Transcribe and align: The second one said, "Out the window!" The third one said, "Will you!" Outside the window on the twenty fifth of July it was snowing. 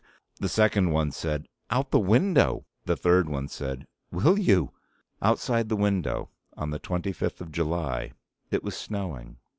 The 0.39 0.49
second 0.49 0.89
one 0.89 1.11
said, 1.11 1.45
"Out 1.69 1.91
the 1.91 1.99
window!" 1.99 2.65
The 2.85 2.95
third 2.97 3.29
one 3.29 3.47
said, 3.47 3.85
"Will 4.09 4.39
you!" 4.39 4.71
Outside 5.21 5.69
the 5.69 5.75
window 5.75 6.31
on 6.57 6.71
the 6.71 6.79
twenty 6.79 7.11
fifth 7.11 7.39
of 7.39 7.51
July 7.51 8.13
it 8.49 8.63
was 8.63 8.75
snowing. 8.75 9.37